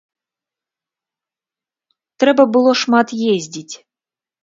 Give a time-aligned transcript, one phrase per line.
[2.25, 3.75] Трэба было шмат ездзіць.